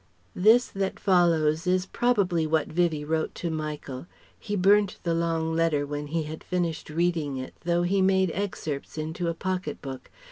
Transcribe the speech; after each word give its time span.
This 0.35 0.65
that 0.69 0.99
follows 0.99 1.67
is 1.67 1.85
probably 1.85 2.47
what 2.47 2.67
Vivie 2.71 3.05
wrote 3.05 3.35
to 3.35 3.51
Michael. 3.51 4.07
He 4.39 4.55
burnt 4.55 4.97
the 5.03 5.13
long 5.13 5.53
letter 5.53 5.85
when 5.85 6.07
he 6.07 6.23
had 6.23 6.43
finished 6.43 6.89
reading 6.89 7.37
it 7.37 7.53
though 7.65 7.83
he 7.83 8.01
made 8.01 8.31
excerpts 8.33 8.97
in 8.97 9.15
a 9.19 9.33
pocket 9.35 9.79
book. 9.79 10.09